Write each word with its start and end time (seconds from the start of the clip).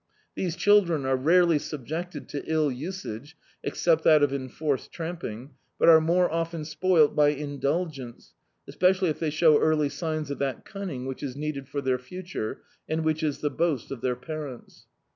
These 0.33 0.55
children 0.55 1.05
are 1.05 1.15
rarely 1.15 1.59
subjected 1.59 2.27
to 2.29 2.43
ill 2.51 2.71
usage— 2.71 3.37
except 3.63 4.03
that 4.03 4.23
of 4.23 4.33
enforced 4.33 4.91
tramping— 4.91 5.51
^but 5.79 5.87
are 5.89 6.01
more 6.01 6.27
often 6.33 6.65
spoilt 6.65 7.15
by 7.15 7.27
indulgence, 7.27 8.33
especially 8.67 9.09
if 9.11 9.19
they 9.19 9.29
show 9.29 9.59
early 9.59 9.89
signs 9.89 10.31
of 10.31 10.39
that 10.39 10.65
cimning 10.65 11.05
which 11.05 11.21
is 11.21 11.35
needed 11.35 11.67
for 11.69 11.81
their 11.81 11.99
future, 11.99 12.63
and 12.89 13.03
which 13.05 13.21
is 13.21 13.41
the 13.41 13.51
boast 13.51 13.91
of 13.91 14.01
their 14.01 14.15
parents. 14.15 14.87